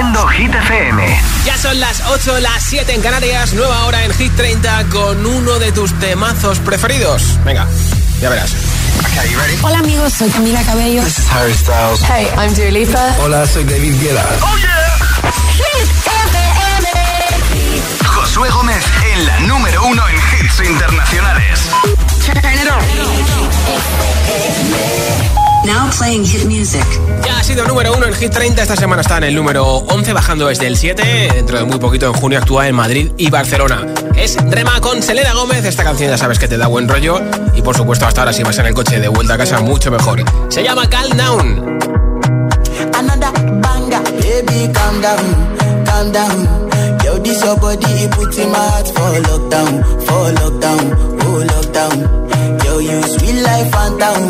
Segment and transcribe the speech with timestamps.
[0.00, 1.20] Haciendo Hit FM.
[1.44, 5.58] Ya son las 8, las 7 en Canarias, nueva hora en Hit 30 con uno
[5.58, 7.22] de tus temazos preferidos.
[7.44, 7.66] Venga,
[8.18, 8.50] ya verás.
[9.00, 9.58] Okay, ready?
[9.62, 11.02] Hola amigos, soy Camila Cabello.
[11.02, 12.00] This is Harry Styles.
[12.00, 13.14] Hey, I'm Dua Lipa.
[13.20, 14.24] Hola, soy David Guetta.
[14.40, 14.80] ¡Oh, yeah!
[18.06, 18.82] Josué Gómez
[19.12, 21.60] en la número uno en hits internacionales.
[25.64, 26.84] Now playing hit music.
[27.24, 28.62] Ya ha sido número uno en Hit 30.
[28.62, 31.32] Esta semana está en el número 11, bajando desde el 7.
[31.34, 33.86] Dentro de muy poquito, en junio, actúa en Madrid y Barcelona.
[34.16, 35.64] Es Rema con Selena Gómez.
[35.64, 37.20] Esta canción ya sabes que te da buen rollo.
[37.54, 39.90] Y por supuesto, hasta ahora, si vas en el coche de vuelta a casa, mucho
[39.90, 40.24] mejor.
[40.48, 41.78] Se llama Calm Down.
[42.94, 46.59] Another banger, baby, calm down, calm down.
[47.24, 49.72] This your body, it puts in my heart for lockdown,
[50.06, 50.84] for lockdown,
[51.22, 51.96] oh lockdown.
[52.64, 54.22] Yo, you sweet life, phantom,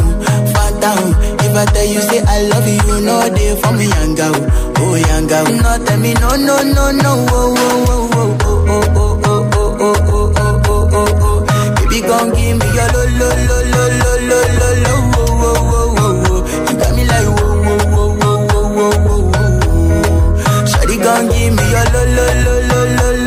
[0.52, 1.14] phantom.
[1.40, 5.26] If I tell you say I love you, know they for me, young oh young
[5.26, 5.44] girl.
[5.44, 9.80] No, tell me no, no, no, no, oh, oh, oh, oh, oh, oh, oh, oh,
[9.80, 11.74] oh, oh, oh, oh, oh, oh.
[11.76, 15.56] Baby, gon' give me your lo, lo, lo, lo, lo, lo, lo, lo, oh, oh,
[15.70, 16.40] oh, oh, oh.
[16.68, 20.66] You got me like whoa, whoa, whoa, whoa, whoa, whoa, whoa.
[20.70, 22.69] Shawty gon' give me your lo, lo, lo, lo,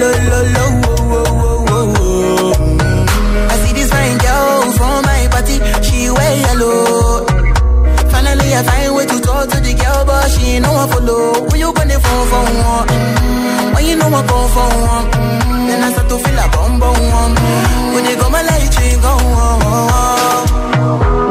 [0.03, 3.49] lo, lo, lo, oh, oh, oh, oh, oh.
[3.51, 7.25] I see this fine girl from my party, she wear yellow.
[8.11, 11.33] Finally, I find way to talk to the girl, but she ain't no one follow.
[11.49, 12.87] Who you gonna phone for one?
[12.87, 16.45] Mm, When you know I come for one, mm, then I start to feel a
[16.53, 17.35] bum bum one.
[17.35, 21.22] Mm, When you go my light, you go on.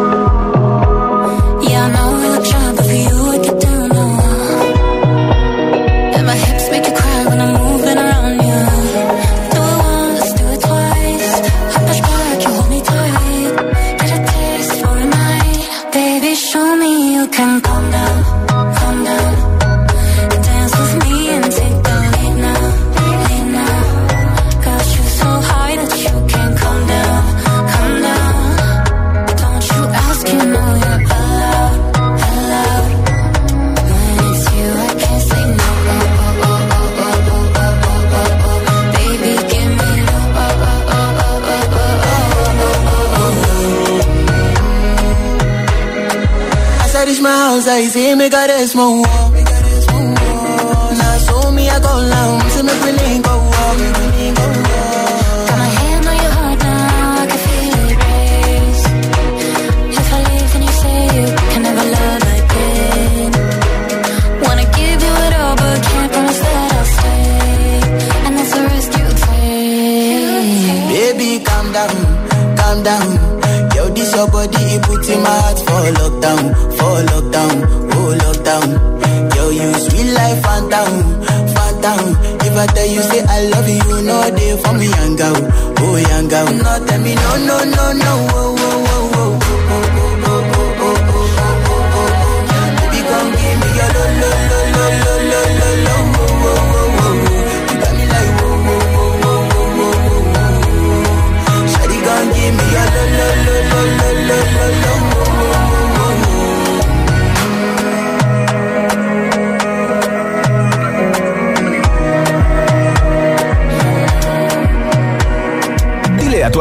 [47.82, 49.21] crazy, me cares more.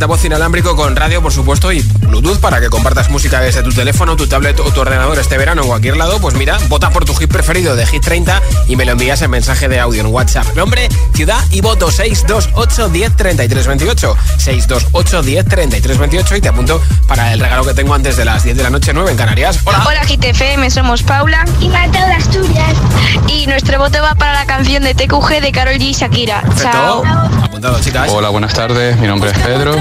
[0.00, 4.14] altavoz inalámbrico con radio, por supuesto, y Bluetooth para que compartas música desde tu teléfono,
[4.14, 7.16] tu tablet o tu ordenador este verano en cualquier lado, pues mira, vota por tu
[7.16, 10.46] hit preferido de Hit 30 y me lo envías en mensaje de audio en WhatsApp.
[10.54, 14.16] Nombre, ciudad y voto 628 10 33 28.
[14.38, 18.44] 628 10 33 28 y te apunto para el regalo que tengo antes de las
[18.44, 19.58] 10 de la noche 9 en Canarias.
[19.64, 19.84] Hola.
[19.84, 22.76] Hola GTFM, somos Paula y Mateo de Asturias.
[23.26, 26.44] Y nuestro voto va para la canción de TQG de Carol G y Shakira.
[26.56, 27.02] Chao.
[27.42, 28.08] Apuntado, chicas.
[28.12, 28.96] Hola, buenas tardes.
[28.98, 29.74] Mi nombre es Pedro.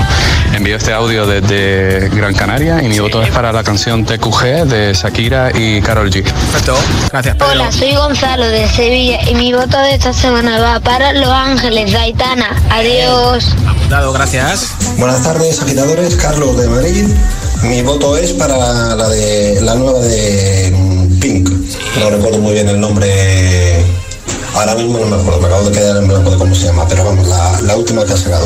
[0.54, 4.94] Envío este audio desde Gran Canaria y mi voto es para la canción TQG de
[4.94, 6.24] Shakira y Carol G.
[6.24, 6.76] Perfecto.
[7.12, 7.52] Gracias, Pedro.
[7.52, 11.92] Hola, soy Gonzalo de Sevilla y mi voto de esta semana va para Los Ángeles
[11.92, 12.56] de Aitana.
[12.70, 13.56] Adiós.
[13.68, 14.74] Apuntado, gracias.
[14.98, 16.16] Buenas tardes, agitadores.
[16.16, 17.06] Carlos de Madrid.
[17.64, 18.58] Mi voto es para
[18.96, 21.50] la de la nueva de mm, Pink.
[22.00, 23.79] No recuerdo muy bien el nombre.
[24.56, 26.86] Ahora mismo no me acuerdo, me acabo de quedar en blanco de cómo se llama,
[26.88, 28.46] pero vamos, la, la última que ha sacado.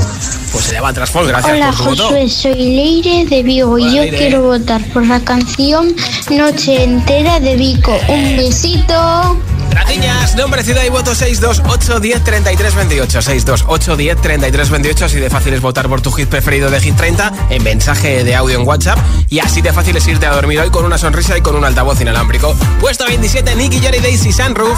[0.52, 2.04] Pues se llama Transfol, gracias Hola por voto.
[2.04, 4.18] Josué, soy Leire de Vigo Hola, y yo Leire.
[4.18, 5.96] quiero votar por la canción
[6.30, 7.98] Noche Entera de Vico.
[8.08, 9.38] Un besito.
[9.74, 13.22] Gratiñas, nombre, ciudad y voto 628 10 33 28.
[13.24, 15.06] 628 10 33 28.
[15.06, 18.36] Así de fácil es votar por tu hit preferido de Hit 30 en mensaje de
[18.36, 19.00] audio en WhatsApp.
[19.30, 21.66] Y así de fácil es irte a dormir hoy con una sonrisa y con un
[21.66, 22.56] altavoz inalámbrico.
[22.80, 24.78] Puesto 27, Nicky Jerry Daisy Sunroof.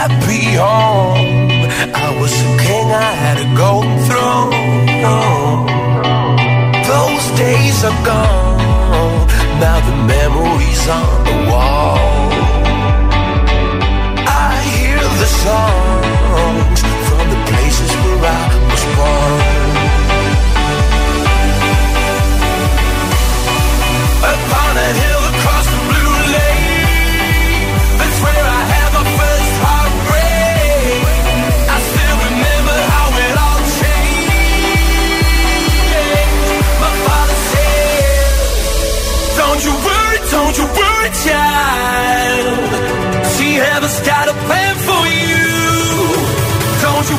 [0.00, 1.60] happy home.
[2.04, 4.50] I was a king, I had a golden throne.
[6.92, 9.26] Those days are gone.
[9.62, 11.98] Now the memories on the wall.
[14.48, 15.89] I hear the song.
[40.80, 42.58] were a child.
[43.34, 43.48] She
[44.06, 45.40] got a plan for you.
[46.84, 47.18] Don't you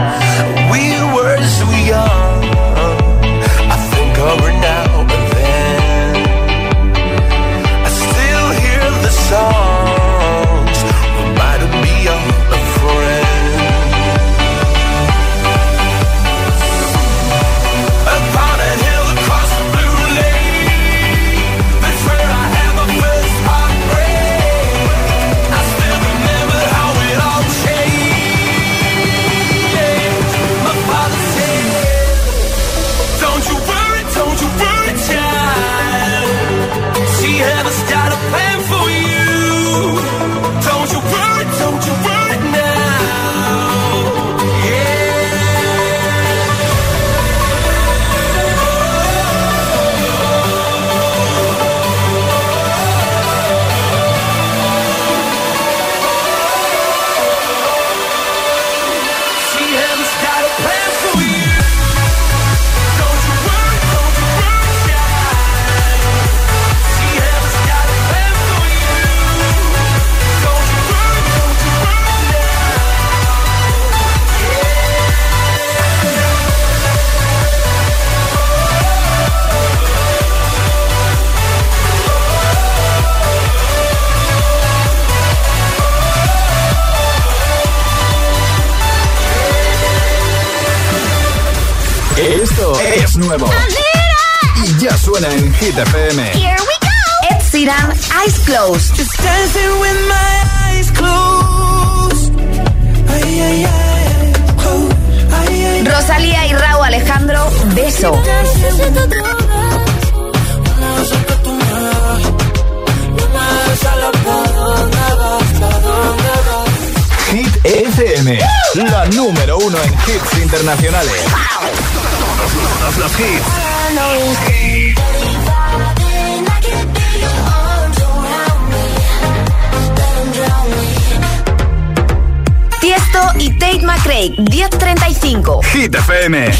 [134.21, 135.61] McRae, 1035.
[135.73, 136.51] Hit FM,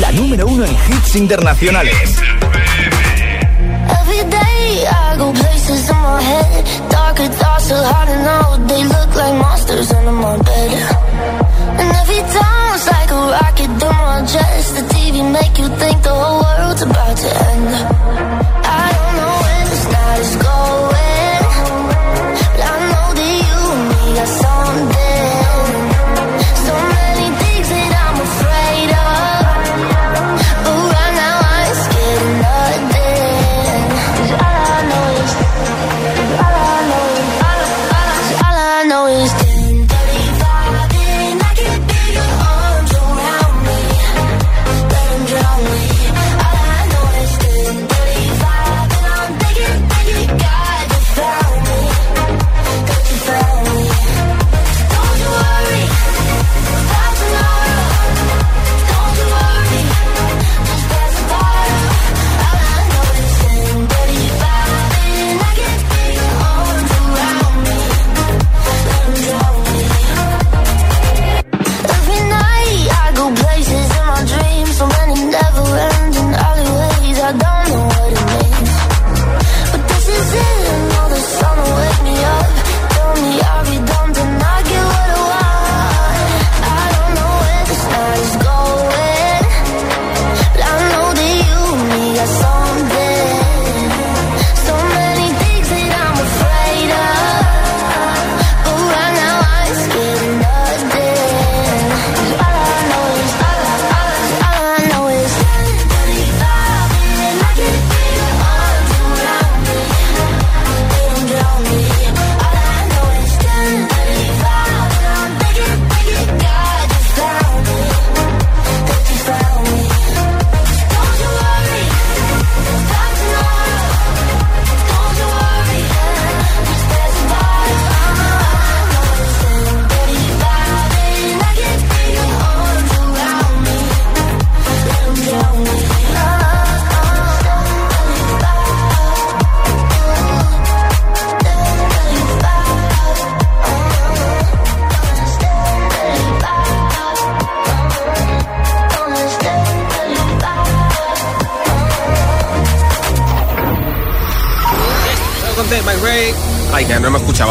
[0.00, 2.18] la número uno en hits internacionales.
[4.00, 6.64] Every day I go places in my head.
[6.90, 8.66] Darker thoughts are hard to know.
[8.66, 10.96] They look like monsters under my bed.
[11.78, 14.76] And every time it's like a rocket through my chest.
[14.76, 17.68] The TV make you think the whole world's about to end.
[18.64, 21.05] I don't know where the night is going.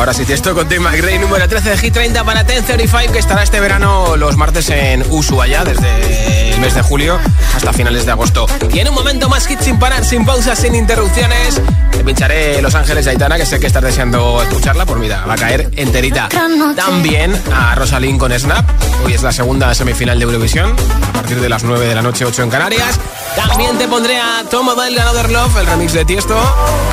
[0.06, 0.32] Ahora sí.
[0.32, 4.16] Estoy con Tate McRae, número 13 de Hit 30 para 1035, que estará este verano
[4.18, 7.20] los martes en Ushuaia, desde el mes de julio
[7.56, 8.46] hasta finales de agosto.
[8.72, 11.60] Y en un momento más hit sin parar, sin pausas, sin interrupciones,
[11.92, 15.34] te pincharé Los Ángeles de Aitana, que sé que estás deseando escucharla, por mira, va
[15.34, 16.30] a caer enterita.
[16.76, 18.70] También a Rosalind con Snap,
[19.06, 20.76] hoy es la segunda semifinal de Eurovisión,
[21.10, 23.00] a partir de las 9 de la noche, 8 en Canarias.
[23.36, 26.38] También te pondré a Tom Odell Another Love, el remix de Tiesto,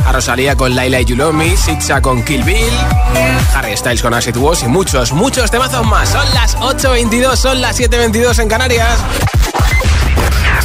[0.04, 2.72] a Rosalía con Laila y Me, Sitcha con Kill Bill,
[3.54, 6.08] Harry Styles con Acid y muchos, muchos temazos más.
[6.08, 8.98] Son las 8.22, son las 7.22 en Canarias.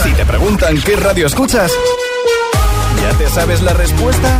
[0.04, 1.72] Si te preguntan qué radio escuchas,
[3.02, 4.40] ¿ya te sabes la respuesta?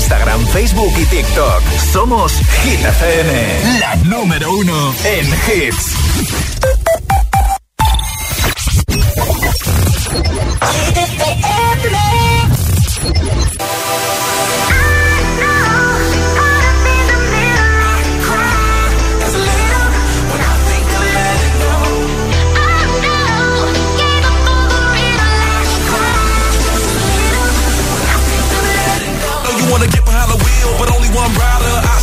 [0.01, 1.61] Instagram, Facebook y TikTok.
[1.93, 6.80] Somos Hit FM, la número uno en hits.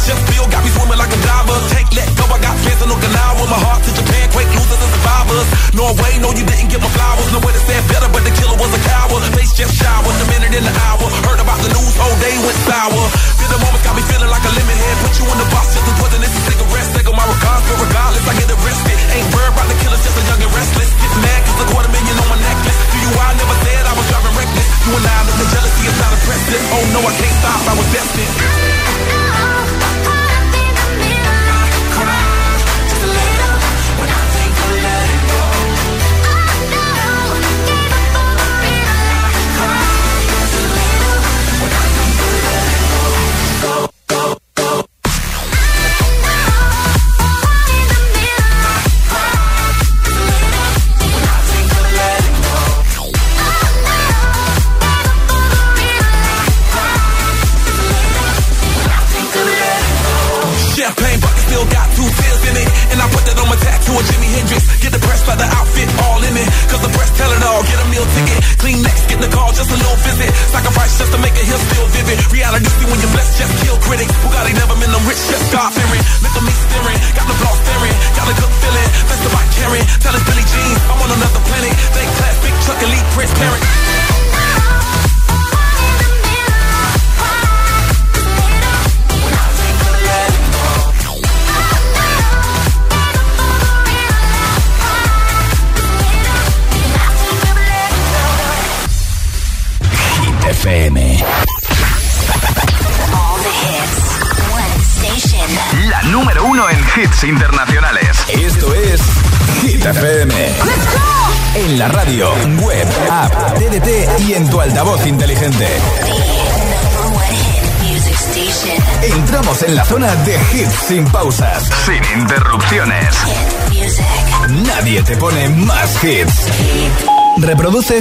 [0.08, 1.58] Just feel got me swimming like a diver.
[1.68, 3.44] Can't let go, I got fans in Okinawa.
[3.44, 5.48] My heart to Japan, quake losers and survivors.
[5.76, 7.28] Norway, no, you didn't get my flowers.
[7.28, 9.20] No way to say better, but the killer was a coward.
[9.36, 11.04] Face just showered, the minute in the hour.
[11.28, 13.04] Heard about the news, whole day went sour.
[13.36, 14.96] Feel the moments got me feeling like a lemon head.
[15.04, 16.88] Put you in the box just as poisonous as cigarettes.
[16.96, 18.96] Take my regards, but regardless, I get arrested.
[19.12, 20.88] Ain't worried about the killers, just a young and restless.
[20.88, 22.78] Get mad, cause a quarter million on my necklace.
[22.80, 24.68] Do you, I never said I was driving reckless.
[24.88, 26.62] You and I, the jealousy is not impressive.
[26.72, 28.77] Oh no, I can't stop, I was destined.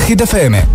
[0.07, 0.66] Hit FM.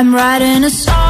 [0.00, 1.09] I'm writing a song.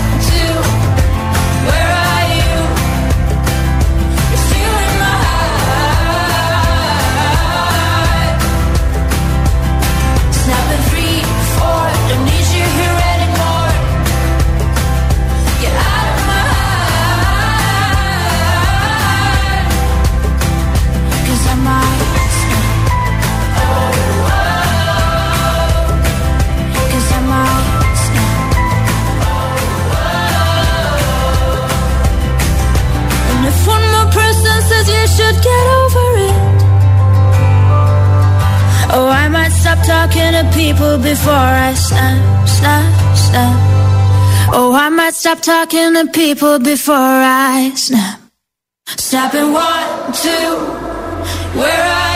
[38.93, 43.57] Oh, I might stop talking to people before I snap, snap, snap.
[44.53, 48.19] Oh, I might stop talking to people before I snap.
[48.97, 52.10] Stop and one, two, where are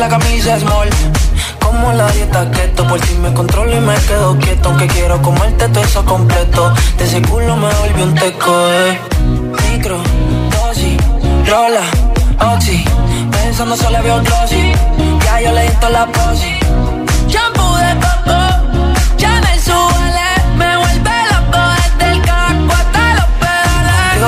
[0.00, 0.88] la camisa small.
[1.60, 4.70] Como la dieta keto, por si me controlo y me quedo quieto.
[4.70, 6.72] Aunque quiero comerte todo eso completo.
[6.96, 8.98] De ese culo me volvió un teco, eh.
[9.70, 9.98] Micro,
[10.50, 10.96] dosis,
[11.46, 11.84] rola,
[12.54, 12.82] oxi.
[13.30, 14.72] Pensando solo veo glossy.
[15.24, 16.59] Ya yo le la posi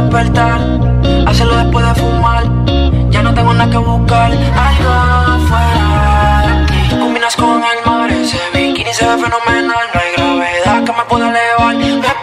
[0.00, 0.60] despertar,
[1.26, 2.44] hacerlo después de fumar.
[3.10, 6.96] Ya no tengo nada que buscar, algo fuera de aquí.
[6.98, 9.84] Combinas con el mar, ese bikini se ve fenomenal.
[9.92, 12.17] No hay gravedad que me pueda elevar.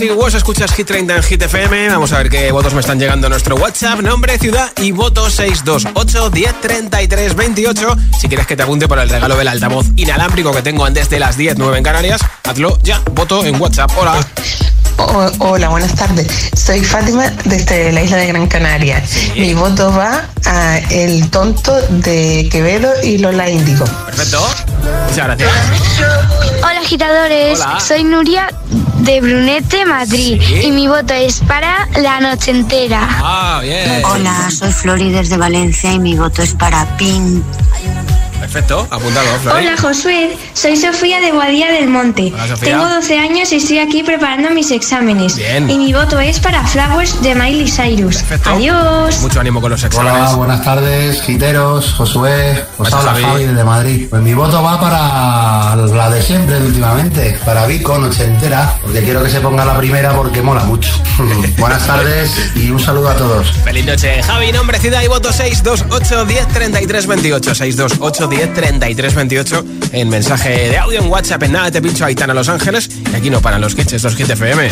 [0.00, 1.90] Que vos escuchas Hit 30 en Hit FM.
[1.90, 4.00] Vamos a ver qué votos me están llegando a nuestro WhatsApp.
[4.00, 7.96] Nombre, ciudad y voto 628 10 33 28.
[8.18, 11.20] Si quieres que te apunte por el regalo del altavoz inalámbrico que tengo antes de
[11.20, 13.02] las 10, 9 en Canarias, hazlo ya.
[13.12, 13.90] Voto en WhatsApp.
[13.98, 14.26] Hola.
[15.38, 16.50] Hola, buenas tardes.
[16.56, 19.04] Soy Fátima desde la isla de Gran Canaria.
[19.36, 23.84] Mi voto va a El Tonto de Quevedo y Lola Índigo.
[24.06, 24.42] Perfecto.
[25.08, 25.50] Muchas gracias.
[26.62, 27.80] Hola agitadores, Hola.
[27.80, 28.48] soy Nuria
[29.00, 33.06] de Brunete, Madrid y mi voto es para la noche entera.
[33.10, 34.04] Ah, bien.
[34.04, 37.42] Hola, soy Flori desde Valencia y mi voto es para Pink.
[38.38, 38.86] Perfecto.
[38.90, 39.66] Apuntado, Flori.
[39.66, 42.34] Hola Josué, soy Sofía de Guadía del Monte.
[42.34, 42.54] Hola.
[42.60, 45.36] Tengo 12 años y estoy aquí preparando mis exámenes.
[45.36, 45.70] Bien.
[45.70, 48.22] Y mi voto es para Flowers de Miley Cyrus.
[48.44, 49.20] Adiós.
[49.22, 50.20] Mucho ánimo con los exámenes.
[50.20, 53.44] Hola, buenas tardes, giteros, Josué, os habla Javi.
[53.46, 54.06] Desde Madrid.
[54.10, 59.00] Pues mi voto va para la de siempre de últimamente, para Vico, noche entera, porque
[59.00, 60.90] quiero que se ponga la primera porque mola mucho.
[61.58, 63.50] buenas tardes y un saludo a todos.
[63.64, 69.64] Feliz noche, Javi, nombre, ciudad y voto 628 10 33 28 628 10 33 28
[69.92, 73.30] en mensaje de audio en WhatsApp en nada te pincho Aitana Los Ángeles y aquí
[73.30, 74.70] no paran los hits, estos hits FM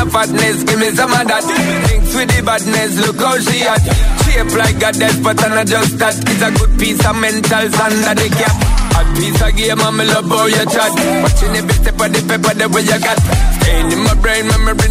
[0.00, 0.64] of fatness.
[0.64, 1.44] Give me some of that.
[1.88, 2.92] Thinks with the badness.
[3.06, 3.82] Look how she at.
[4.24, 6.16] Shape like a death, but I'm not just that.
[6.16, 8.56] It's a good piece of mental under the cap.
[8.96, 10.92] A piece of game, I'm love how chat.
[11.20, 11.32] Of
[12.12, 13.18] the paper, the way got.
[13.92, 14.46] In my brain,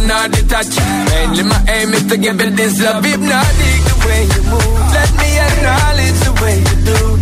[0.06, 0.78] not detached.
[0.78, 3.02] My aim is to give it this love.
[3.02, 4.80] The way you move.
[4.94, 7.19] Let me acknowledge the way you do.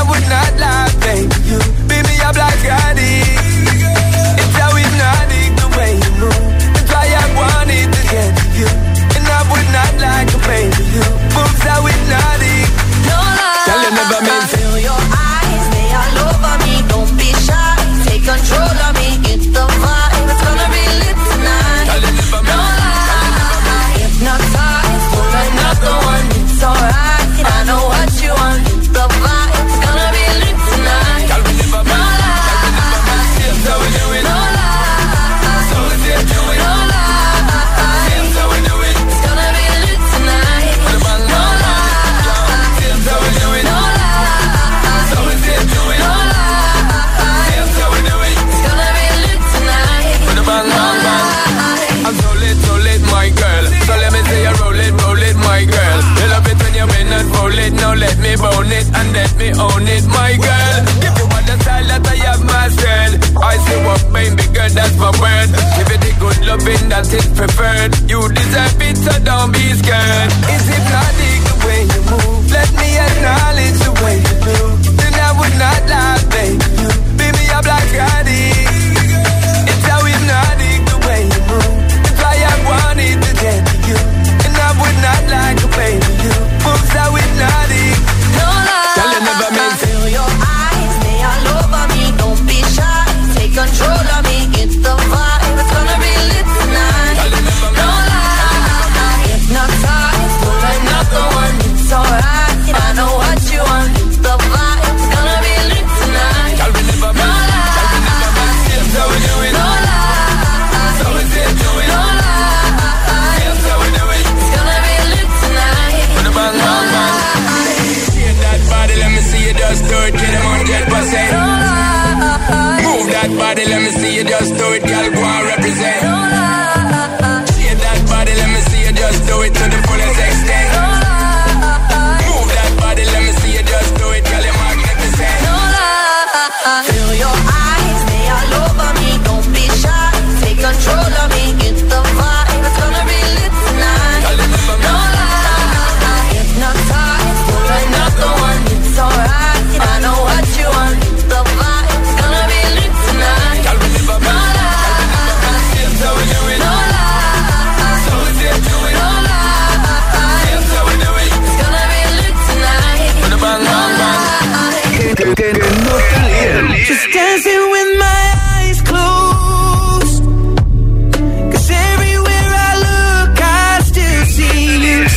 [0.00, 1.28] I would not lie, baby.
[1.44, 3.36] You be me a black addict.
[4.40, 6.40] It's how hypnotic the way you move.
[6.72, 8.70] That's why I wanted to get to you.
[9.12, 11.04] And I would not like to baby you.
[11.36, 12.64] Moves how hypnotic.
[13.12, 13.64] No lie.
[13.68, 14.59] Tell you never meant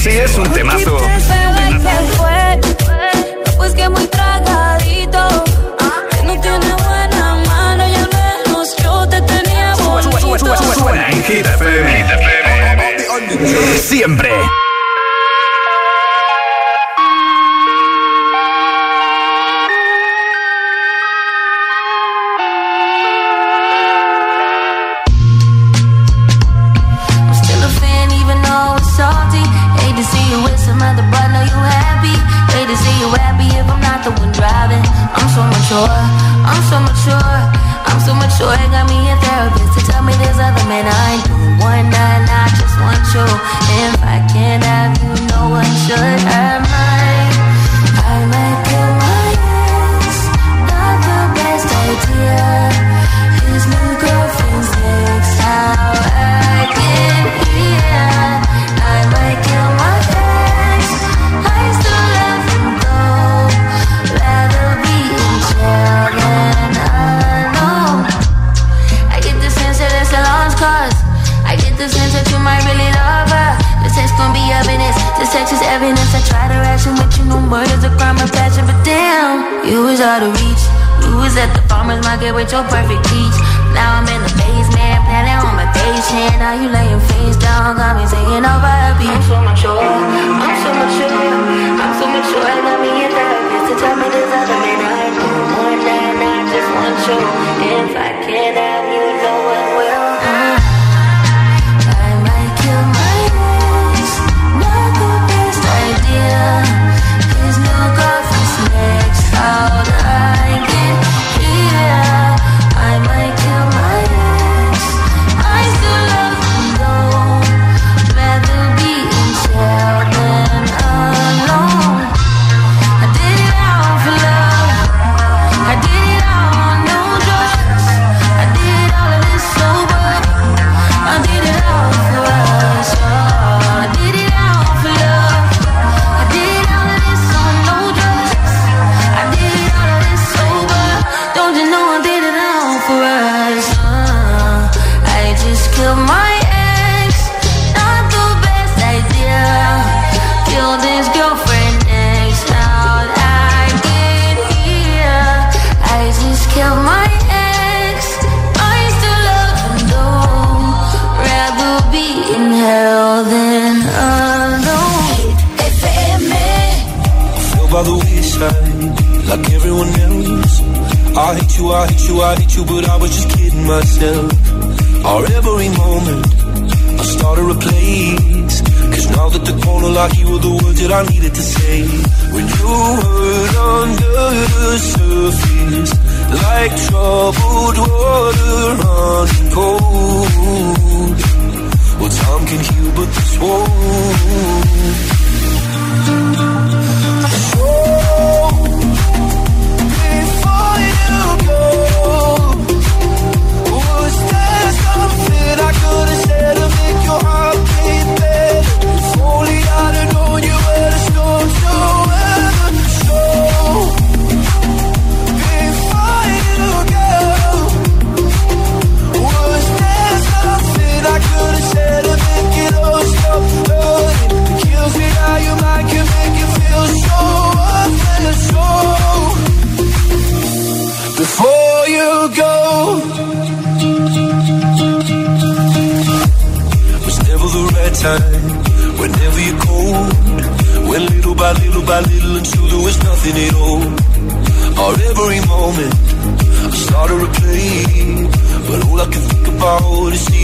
[0.04, 0.98] sí es un temazo.
[3.56, 5.18] Pues que muy tragadito,
[5.80, 10.18] ah, no tiene buena mano y al menos yo te tenía bonito.
[10.20, 11.08] Suena
[13.80, 14.30] Siempre.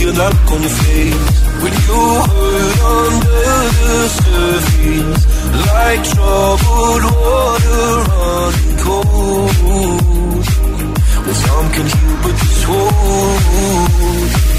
[0.10, 1.40] your luck on your face.
[1.62, 5.22] When you hurt under the surface,
[5.70, 10.46] like troubled water running cold.
[11.26, 14.59] Well, some can heal, but this won't.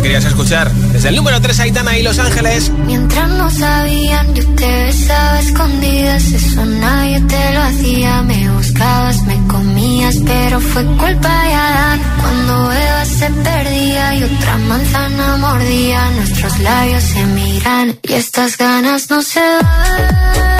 [0.00, 0.70] querías escuchar.
[0.92, 2.70] Desde el número 3, Aitana y Los Ángeles.
[2.86, 6.22] Mientras no sabían, yo te besaba escondidas.
[6.32, 8.22] Eso nadie te lo hacía.
[8.22, 12.00] Me buscabas, me comías, pero fue culpa de Adán.
[12.20, 19.10] Cuando Eva se perdía y otra manzana mordía, nuestros labios se miran y estas ganas
[19.10, 20.59] no se van.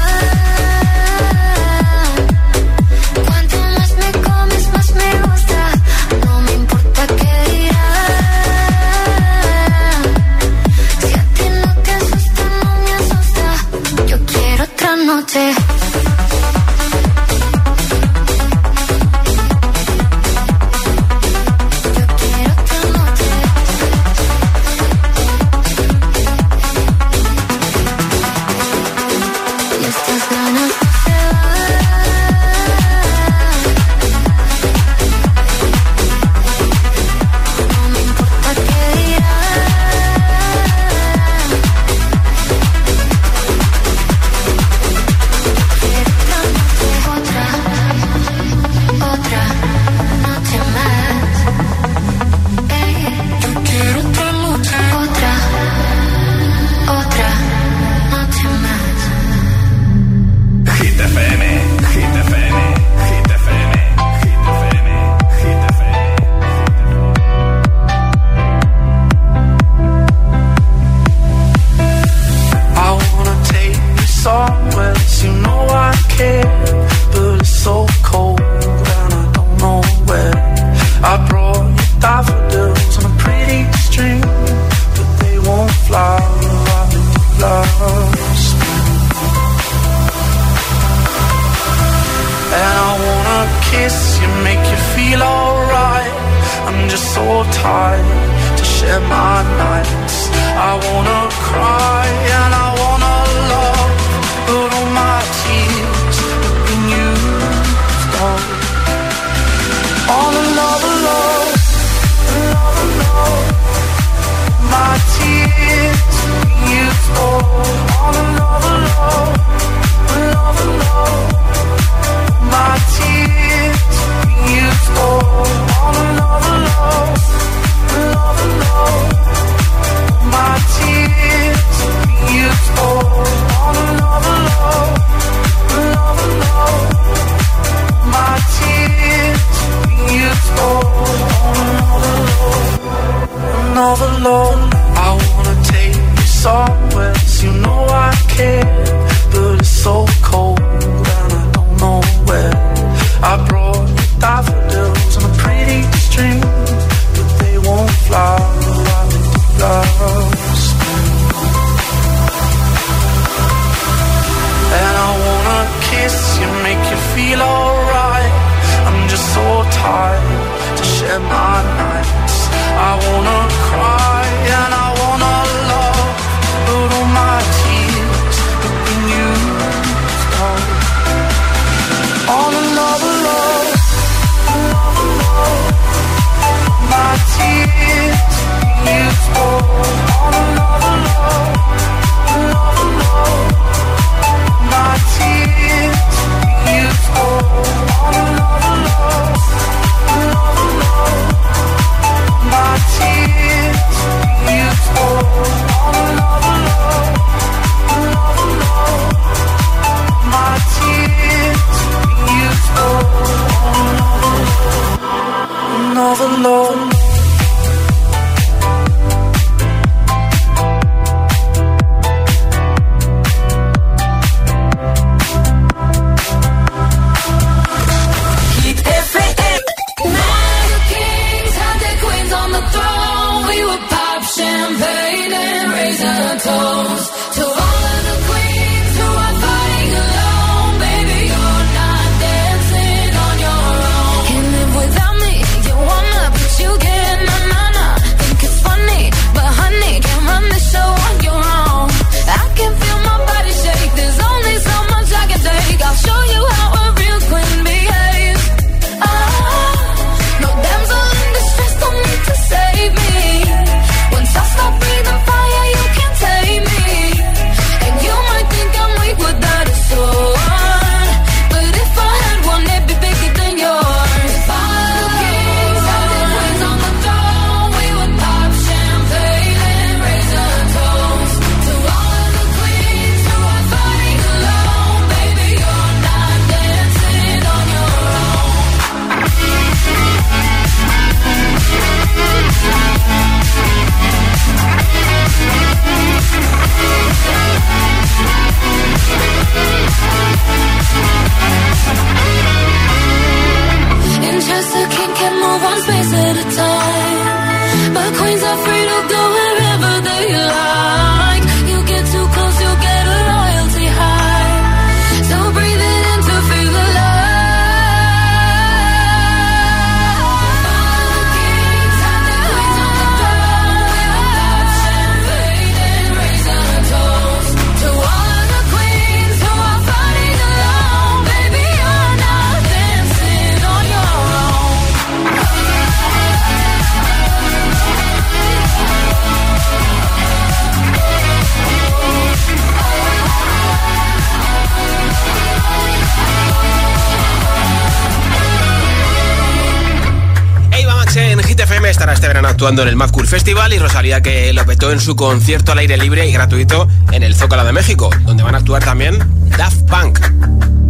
[352.61, 355.79] actuando en el Mad Cool Festival y Rosalía que lo petó en su concierto al
[355.79, 359.17] aire libre y gratuito en el Zócalo de México, donde van a actuar también
[359.57, 360.19] Daft Punk.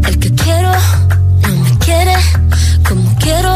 [0.05, 0.69] El que quiero
[1.43, 2.13] no me quiere
[2.85, 3.53] como quiero,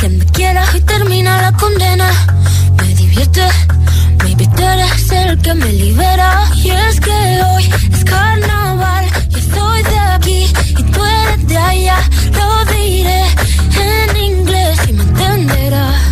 [0.00, 2.12] que me quiera y termina la condena.
[2.76, 3.44] Me divierte,
[4.22, 6.48] maybe tú eres el que me libera.
[6.54, 11.96] Y es que hoy es carnaval, yo soy de aquí y tú eres de allá.
[12.34, 13.24] Lo diré
[13.80, 16.11] en inglés y me entenderás.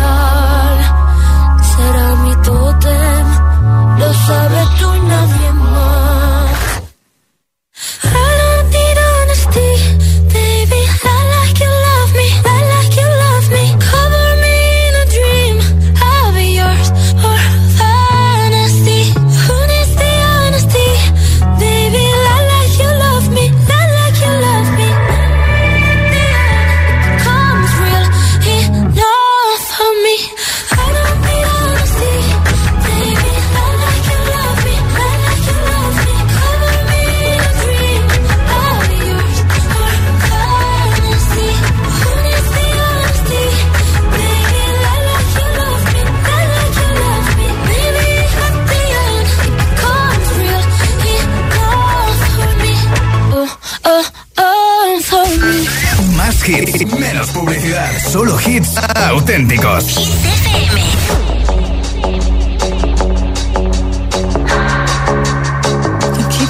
[58.09, 58.75] Solo hits
[59.11, 59.85] auténticos.
[59.97, 61.21] Hits FM.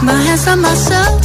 [0.04, 1.20] my hands on myself